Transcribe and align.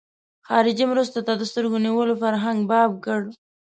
خارجي 0.47 0.85
مرستو 0.91 1.19
ته 1.27 1.33
د 1.37 1.41
سترګو 1.51 1.77
نیولو 1.85 2.13
فرهنګ 2.21 2.57
باب 2.71 2.91
کړ. 3.05 3.21